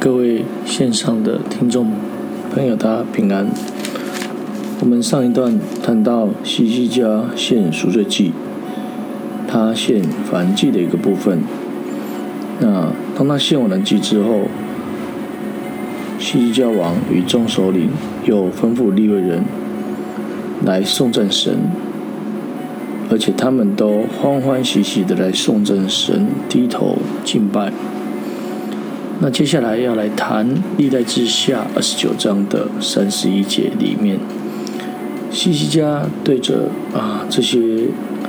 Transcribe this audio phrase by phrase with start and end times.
[0.00, 1.92] 各位线上的听众
[2.54, 3.46] 朋友，大家平安。
[4.80, 8.32] 我们上一段谈到西西家献赎罪祭，
[9.46, 10.02] 他献
[10.32, 11.40] 燔祭的一个部分。
[12.60, 14.44] 那当他献完了祭之后，
[16.18, 17.90] 西西家王与众首领
[18.24, 19.44] 又吩咐利未人
[20.64, 21.58] 来送赞神，
[23.10, 27.70] 而且他们都欢欢喜喜的来送赞神，低头敬拜。
[29.22, 30.48] 那接下来要来谈
[30.78, 34.18] 历代之下二十九章的三十一节里面，
[35.30, 37.58] 西西家对着啊这些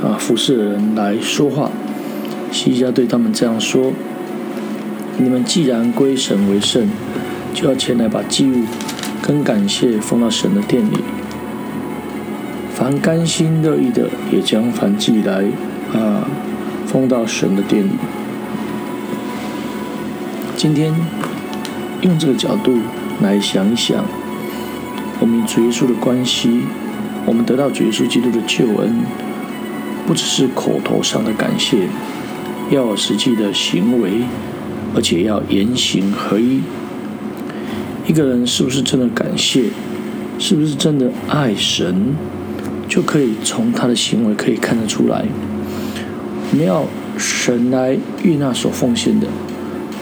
[0.03, 1.71] 啊服侍的人来说话。
[2.51, 3.93] 西西家对他们这样说
[5.17, 6.89] ：“你们既然归神为圣，
[7.53, 8.65] 就要前来把祭物
[9.21, 10.97] 跟感谢奉到神的殿里。
[12.73, 15.45] 凡甘心乐意的，也将凡祭来
[15.93, 16.27] 啊
[16.85, 17.91] 奉到神的殿里。”
[20.61, 20.93] 今天
[22.01, 22.77] 用这个角度
[23.19, 24.05] 来想一想，
[25.19, 26.61] 我们与主耶稣的关系，
[27.25, 28.97] 我们得到主耶稣基督的救恩，
[30.05, 31.87] 不只是口头上的感谢，
[32.69, 34.21] 要有实际的行为，
[34.93, 36.61] 而且要言行合一。
[38.05, 39.63] 一个人是不是真的感谢，
[40.37, 42.13] 是不是真的爱神，
[42.87, 45.25] 就可以从他的行为可以看得出来。
[46.51, 46.85] 我们要
[47.17, 49.25] 神来悦纳所奉献的。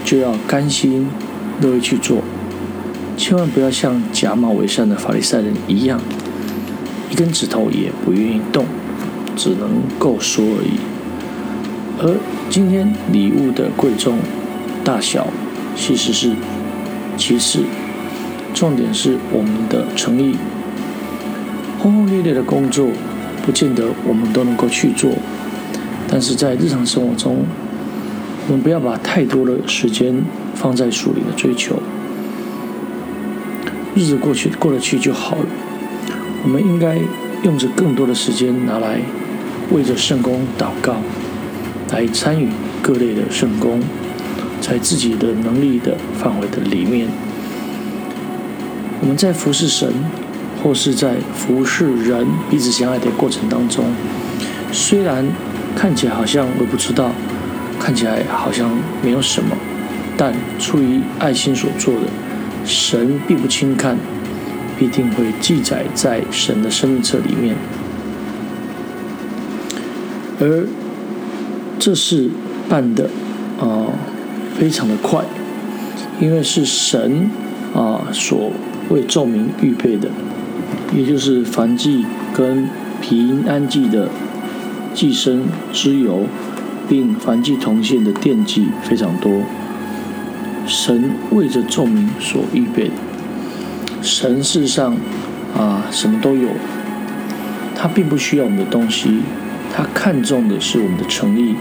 [0.04, 1.08] 就要甘心
[1.62, 2.20] 乐意去做，
[3.16, 6.00] 千万不要像假冒伪善的法利赛人一样，
[7.12, 8.66] 一根指头也不愿意动，
[9.36, 9.70] 只能
[10.00, 10.80] 够说而已。
[12.02, 12.16] 而
[12.50, 14.18] 今天礼物的贵重
[14.84, 15.28] 大小，
[15.76, 16.32] 其实是
[17.18, 17.60] 其次，
[18.54, 20.38] 重点是我们的诚意。
[21.78, 22.90] 轰轰烈烈的工作，
[23.46, 25.12] 不见得我们都能够去做，
[26.10, 27.46] 但是在日常生活中。
[28.50, 31.80] 我们不要把太多的时间放在属灵的追求，
[33.94, 35.46] 日子过去过得去就好了。
[36.44, 36.98] 我们应该
[37.44, 39.02] 用着更多的时间拿来
[39.72, 40.96] 为着圣公祷告，
[41.92, 42.48] 来参与
[42.82, 43.80] 各类的圣公，
[44.60, 47.08] 在自己的能力的范围的里面，
[49.00, 49.94] 我们在服侍神
[50.64, 53.86] 或是在服侍人彼此相爱的过程当中，
[54.72, 55.24] 虽然
[55.76, 57.12] 看起来好像微不足道。
[57.90, 58.70] 看起来好像
[59.02, 59.58] 没有什么，
[60.16, 62.02] 但出于爱心所做的，
[62.64, 63.98] 神并不轻看，
[64.78, 67.56] 必定会记载在神的生命册里面。
[70.40, 70.68] 而
[71.80, 72.30] 这是
[72.70, 73.10] 办的
[73.60, 73.88] 啊，
[74.54, 75.24] 非常的快，
[76.22, 77.32] 因为是神
[77.74, 78.52] 啊所
[78.90, 80.10] 为众民预备的，
[80.96, 82.70] 也就是凡祭跟
[83.02, 84.10] 平安祭的
[84.94, 85.40] 祭牲
[85.74, 86.28] 之油。
[86.90, 89.44] 并凡祭同献的惦记非常多，
[90.66, 92.94] 神为着众民所预备的。
[94.02, 94.98] 神世上
[95.56, 96.50] 啊，什么都有，
[97.76, 99.20] 他并不需要我们的东西，
[99.72, 101.56] 他看重的是我们的诚意。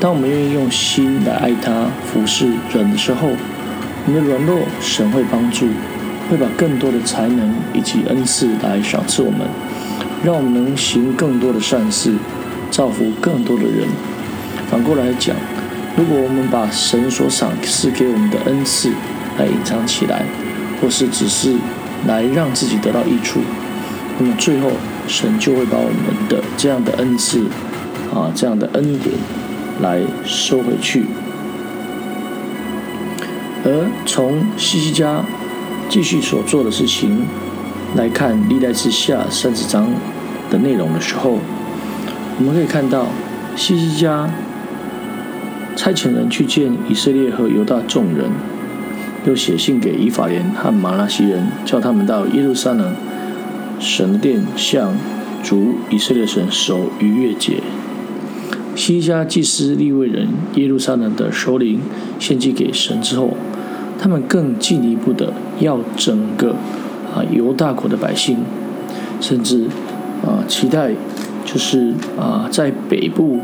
[0.00, 3.28] 当我们愿意用心来爱他、服侍人的时候，
[4.06, 5.66] 我们的软弱神会帮助，
[6.30, 9.40] 会把更多的才能以及恩赐来赏赐我们，
[10.24, 12.14] 让我们能行更多的善事，
[12.70, 13.86] 造福更多的人。
[14.72, 15.36] 反过来讲，
[15.98, 18.90] 如果我们把神所赏赐给我们的恩赐
[19.38, 20.24] 来隐藏起来，
[20.80, 21.54] 或是只是
[22.06, 23.40] 来让自己得到益处，
[24.18, 24.70] 那么最后
[25.06, 27.44] 神就会把我们的这样的恩赐
[28.14, 29.14] 啊，这样的恩典
[29.82, 31.04] 来收回去。
[33.66, 35.22] 而从西西家
[35.90, 37.26] 继续所做的事情
[37.94, 39.86] 来看历代之下三十章
[40.50, 41.38] 的内容的时候，
[42.38, 43.04] 我们可以看到
[43.54, 44.30] 西西家。
[45.74, 48.30] 差遣人去见以色列和犹大众人，
[49.24, 52.94] 又写信给以法莲和马拉西人，叫他们到耶路撒冷
[53.80, 54.94] 神殿向
[55.42, 57.62] 主以色列神守逾越节。
[58.74, 61.80] 西家祭司立位人耶路撒冷的首领
[62.18, 63.36] 献祭给神之后，
[63.98, 66.52] 他们更进一步的要整个
[67.14, 68.38] 啊犹大国的百姓，
[69.20, 69.66] 甚至
[70.24, 70.92] 啊期待
[71.44, 73.40] 就是啊在北部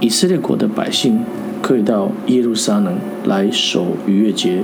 [0.00, 1.20] 以色列国的百姓。
[1.60, 4.62] 可以到耶路撒冷来守逾越节。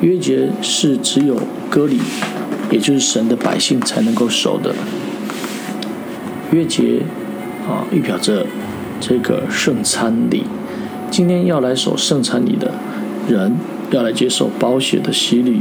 [0.00, 1.36] 逾越节是只有
[1.68, 2.00] 割礼，
[2.70, 4.74] 也就是神的百姓才能够守的。
[6.50, 7.02] 逾越节
[7.68, 8.46] 啊，预表着
[8.98, 10.44] 这个圣餐礼。
[11.10, 12.74] 今天要来守圣餐礼的
[13.28, 13.56] 人，
[13.90, 15.60] 要来接受保险的洗礼，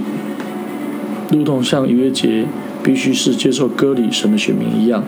[1.32, 2.46] 如同像逾越节
[2.82, 5.04] 必须是接受割礼神的选民一样。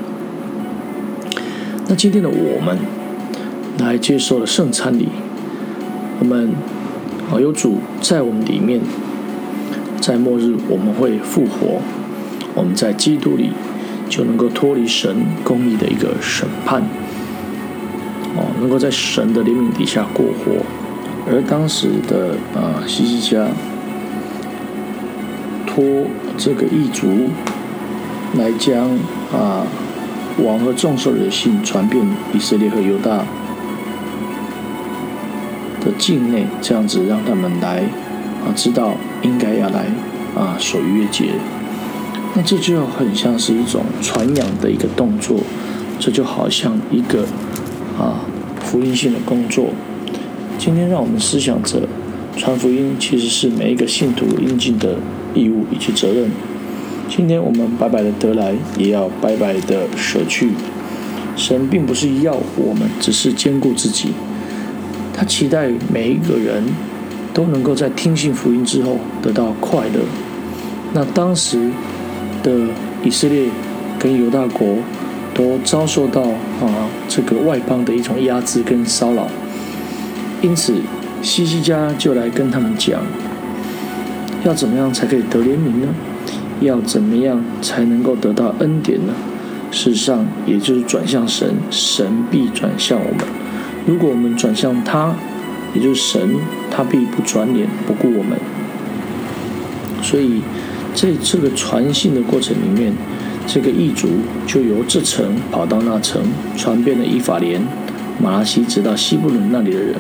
[1.88, 2.78] 那今天的我们。
[3.78, 5.10] 来接受了圣餐礼，
[6.20, 6.54] 我们
[7.32, 8.80] 啊，有主在我们里面，
[10.00, 11.82] 在末日我们会复活，
[12.54, 13.52] 我们在基督里
[14.08, 16.84] 就能够脱离神公义的一个审判，
[18.36, 20.64] 哦，能够在神的怜悯底下过活。
[21.30, 23.48] 而当时的啊西西家
[25.66, 26.06] 托
[26.38, 27.30] 这个异族
[28.38, 28.90] 来将
[29.32, 29.66] 啊
[30.44, 33.24] 王和众受的信传遍以色列和犹大。
[35.82, 37.80] 的境内，这样子让他们来
[38.46, 38.94] 啊知道
[39.24, 39.88] 应该要来
[40.36, 41.34] 啊守逾越节。
[42.34, 45.42] 那这就很像是一种传扬的一个动作，
[46.00, 47.26] 这就好像一个
[48.00, 48.24] 啊
[48.62, 49.72] 福音性的工作。
[50.58, 51.88] 今天让我们思想着
[52.38, 54.96] 传福音，其实是每一个信徒应尽的
[55.34, 56.30] 义务以及责任。
[57.10, 60.52] 今天我们白白的得来，也要白白的舍去。
[61.36, 64.10] 神并不是要我们只是兼顾自己，
[65.14, 66.64] 他期待每一个人
[67.34, 70.02] 都能够在听信福音之后得到快乐。
[70.94, 71.70] 那当时
[72.44, 72.52] 的
[73.04, 73.50] 以色列
[74.00, 74.78] 跟犹大国
[75.34, 79.28] 都遭受到啊这个外邦的一种压制跟骚扰。
[80.42, 80.74] 因此，
[81.22, 83.00] 西西家就来跟他们讲，
[84.44, 85.88] 要怎么样才可以得怜悯呢？
[86.62, 89.14] 要怎么样才能够得到恩典呢？
[89.72, 93.26] 事实上，也就是转向神，神必转向我们。
[93.86, 95.16] 如果我们转向他，
[95.74, 96.36] 也就是神，
[96.70, 98.38] 他必不转脸不顾我们。
[100.02, 100.42] 所以，
[100.94, 102.94] 在这个传信的过程里面，
[103.48, 104.08] 这个异族
[104.46, 106.22] 就由这城跑到那城，
[106.56, 107.62] 传遍了以法莲、
[108.22, 109.96] 马拉西，直到西布伦那里的人。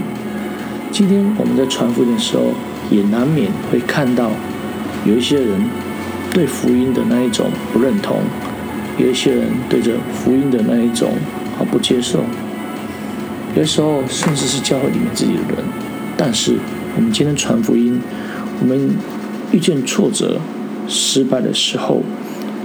[0.91, 2.53] 今天我们在传福音的时候，
[2.89, 4.31] 也难免会看到
[5.05, 5.61] 有一些人
[6.33, 8.17] 对福音的那一种不认同，
[8.97, 11.13] 有一些人对着福音的那一种
[11.57, 12.19] 啊不接受，
[13.55, 15.63] 有时候甚至是教会里面自己的人。
[16.17, 16.57] 但是
[16.95, 17.99] 我们今天传福音，
[18.61, 18.95] 我们
[19.51, 20.39] 遇见挫折、
[20.87, 22.03] 失败的时候，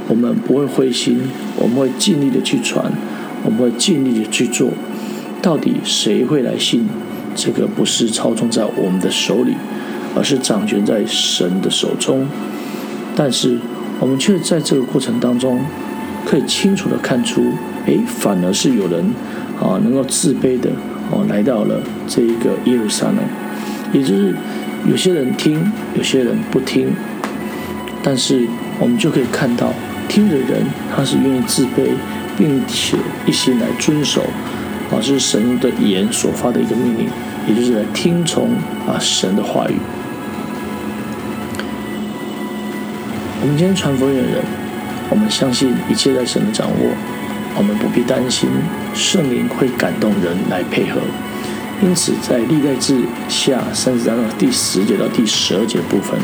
[0.09, 1.23] 我们不会灰心，
[1.57, 2.93] 我们会尽力的去传，
[3.45, 4.71] 我们会尽力的去做。
[5.41, 6.89] 到底谁会来信？
[7.35, 9.55] 这个不是操纵在我们的手里，
[10.15, 12.27] 而是掌权在神的手中。
[13.15, 13.59] 但是
[14.01, 15.61] 我们却在这个过程当中，
[16.25, 17.53] 可以清楚的看出，
[17.87, 19.13] 哎，反而是有人
[19.61, 20.71] 啊，能够自卑的
[21.11, 23.17] 哦，来到了这一个耶路撒冷。
[23.93, 24.35] 也就是
[24.89, 26.93] 有些人听，有些人不听。
[28.03, 28.47] 但是
[28.79, 29.73] 我们就可以看到，
[30.09, 30.65] 听的人
[30.95, 31.91] 他是愿意自卑，
[32.37, 34.23] 并且一心来遵守。
[34.91, 37.09] 啊，这是神的言所发的一个命令，
[37.49, 38.51] 也就是来听从
[38.87, 39.75] 啊神的话语。
[43.43, 44.43] 我们今天传福音的人，
[45.11, 46.91] 我们相信一切在神的掌握，
[47.57, 48.49] 我们不必担心
[48.95, 51.01] 圣灵会感动人来配合。
[51.83, 56.19] 因此，在历代志下三十章的第十节到第十二节部分，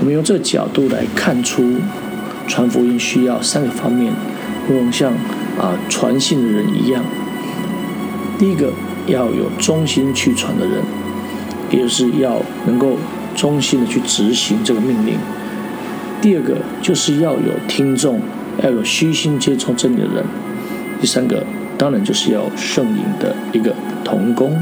[0.00, 1.76] 我们用这个角度来看出
[2.48, 4.12] 传福音需要三个方面，
[4.66, 5.12] 不能像
[5.60, 7.04] 啊传信的人一样。
[8.38, 8.72] 第一个
[9.06, 10.82] 要有忠心去传的人，
[11.70, 12.96] 也就是要能够
[13.36, 15.16] 忠心的去执行这个命令。
[16.22, 18.22] 第二个就是要有听众，
[18.62, 20.24] 要有虚心接受真理的人。
[21.02, 21.44] 第三个
[21.76, 24.56] 当然就是要圣灵的一个同工。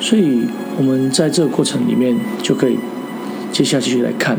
[0.00, 0.46] 所以，
[0.78, 2.78] 我们在这个过程里面就可以
[3.52, 4.38] 接下去来看，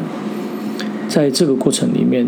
[1.08, 2.28] 在这个过程里面，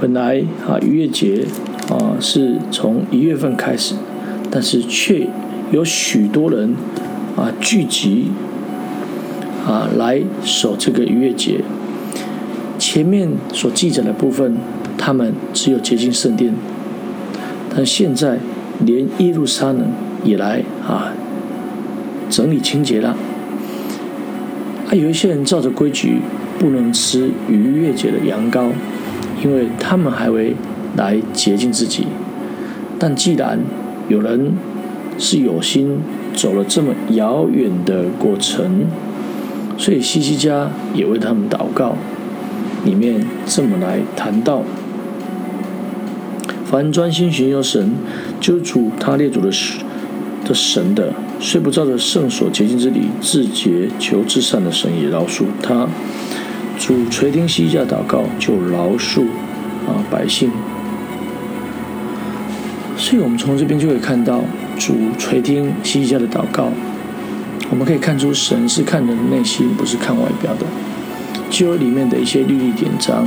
[0.00, 1.44] 本来啊逾越节
[1.90, 3.96] 啊是从一月份开始。
[4.50, 5.26] 但是却
[5.72, 6.74] 有许多人
[7.36, 8.28] 啊聚集
[9.66, 11.60] 啊来守这个逾越节。
[12.78, 14.56] 前面所记载的部分，
[14.96, 16.54] 他们只有接近圣殿，
[17.78, 18.36] 但现在
[18.84, 19.86] 连耶路撒冷
[20.24, 21.12] 也来啊
[22.28, 23.10] 整理清洁了。
[24.88, 26.18] 啊，有一些人照着规矩
[26.58, 28.70] 不能吃逾越节的羊羔，
[29.44, 30.56] 因为他们还会
[30.96, 32.08] 来洁净自己。
[32.98, 33.60] 但既然
[34.08, 34.54] 有人
[35.16, 36.00] 是有心
[36.34, 38.86] 走了这么遥远的过程，
[39.76, 41.94] 所以西西家也为他们祷告。
[42.84, 44.62] 里面这么来谈到：
[46.70, 47.92] 凡专心寻求神、
[48.40, 49.50] 救主他列祖的
[50.44, 55.88] 的神的，虽不照着圣所洁净之礼自洁求至善的神，也饶恕他。
[56.78, 59.22] 主垂听西家祷告，就饶恕
[59.86, 60.50] 啊百姓。
[62.98, 64.42] 所以我们从这边就可以看到，
[64.78, 66.70] 主垂听西家的祷告。
[67.70, 70.66] 我们可以看出，神是看人的内心，不是看外表的。
[71.48, 73.26] 旧约里面的一些律例典章，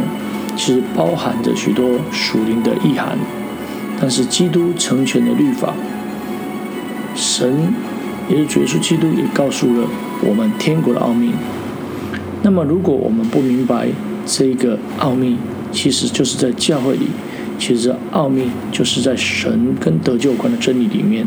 [0.56, 3.18] 其实包含着许多属灵的意涵。
[4.00, 5.76] 但是基督成全的律法，
[7.16, 7.72] 神
[8.28, 9.88] 也是主耶稣基督也告诉了
[10.28, 11.32] 我们天国的奥秘。
[12.42, 13.90] 那么，如果我们不明白
[14.26, 15.38] 这个奥秘，
[15.72, 17.10] 其实就是在教会里，
[17.60, 21.24] 其实奥秘就是在神跟得救有关的真理里面。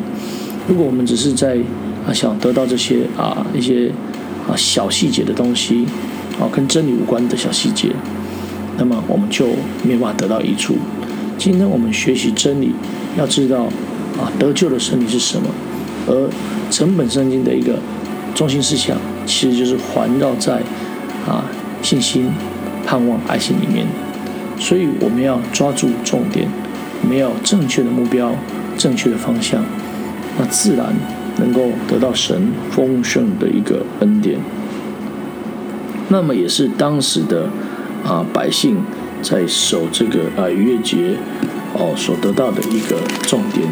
[0.66, 1.58] 如果我们只是在
[2.08, 3.88] 啊想得到这些啊一些
[4.48, 5.86] 啊小细节的东西，
[6.40, 7.90] 啊跟真理无关的小细节，
[8.76, 9.46] 那么我们就
[9.82, 10.76] 没有办法得到益处。
[11.36, 12.72] 今天我们学习真理，
[13.16, 13.64] 要知道
[14.18, 15.48] 啊得救的真理是什么，
[16.06, 16.30] 而
[16.70, 17.78] 整本圣经的一个
[18.34, 20.54] 中心思想，其实就是环绕在
[21.26, 21.44] 啊
[21.82, 22.30] 信心、
[22.86, 23.86] 盼望、爱心里面。
[24.58, 26.48] 所以我们要抓住重点，
[27.02, 28.32] 我们要正确的目标、
[28.78, 29.64] 正确的方向，
[30.38, 30.94] 那自然
[31.38, 34.38] 能够得到神丰盛的一个恩典。
[36.08, 37.48] 那么也是当时的
[38.04, 38.76] 啊百姓。
[39.22, 41.16] 在守这个啊逾越节
[41.72, 43.66] 哦，所得到的一个重点，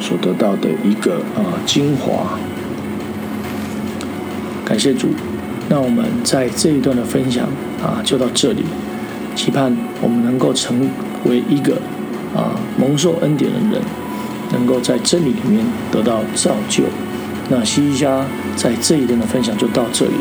[0.00, 2.36] 所得到的一个啊精华。
[4.64, 5.10] 感谢主，
[5.68, 7.46] 那我们在这一段的分享
[7.80, 8.64] 啊就到这里，
[9.36, 10.90] 期盼我们能够成
[11.26, 11.76] 为一个
[12.34, 13.80] 啊蒙受恩典的人，
[14.52, 16.82] 能够在真理里面得到造就。
[17.48, 18.26] 那西西家
[18.56, 20.14] 在这一段的分享就到这里，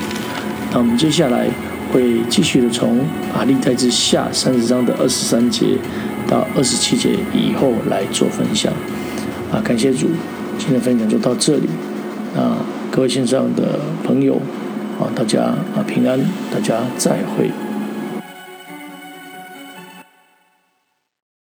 [0.72, 1.50] 那我们接下来。
[1.92, 3.00] 会继续的从
[3.34, 5.78] 啊历代之下三十章的二十三节
[6.28, 8.72] 到二十七节以后来做分享
[9.52, 10.08] 啊，感谢主，
[10.58, 11.70] 今天分享就到这里
[12.36, 12.58] 啊，
[12.92, 14.36] 各位线上的朋友
[15.00, 16.20] 啊，大家啊平安，
[16.54, 17.52] 大家再会。